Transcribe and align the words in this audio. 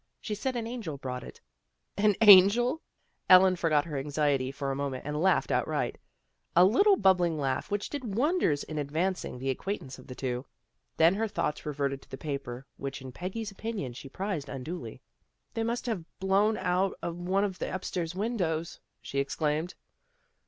She 0.19 0.33
said 0.33 0.55
an 0.55 0.65
angel 0.65 0.97
brought 0.97 1.23
it."" 1.23 1.41
An 2.07 2.15
angel?" 2.21 2.81
Elaine 3.29 3.55
forgot 3.55 3.85
her 3.85 3.99
anxiety 3.99 4.51
for 4.51 4.71
a 4.71 4.75
moment 4.75 5.05
and 5.05 5.21
laughed 5.21 5.51
outright; 5.51 5.99
a 6.55 6.65
little 6.65 6.95
bubbling 6.95 7.37
laugh 7.37 7.69
which 7.69 7.87
did 7.87 8.15
wonders 8.15 8.63
in 8.63 8.77
advan 8.77 9.13
cing 9.13 9.37
the 9.37 9.51
acquaintance 9.51 9.99
of 9.99 10.07
the 10.07 10.15
two. 10.15 10.43
Then 10.97 11.13
her 11.13 11.27
thoughts 11.27 11.67
reverted 11.67 12.01
to 12.01 12.09
the 12.09 12.17
paper, 12.17 12.65
which 12.77 12.99
in 12.99 13.11
Peggy's 13.11 13.51
opinion 13.51 13.93
she 13.93 14.09
prized 14.09 14.49
unduly." 14.49 15.03
They 15.53 15.61
must 15.61 15.85
have 15.85 16.03
blown 16.19 16.57
out 16.57 16.97
of 17.03 17.17
one 17.19 17.43
of 17.43 17.59
the 17.59 17.71
upstairs 17.71 18.15
windows," 18.15 18.79
she 19.03 19.19
exclaimed. 19.19 19.75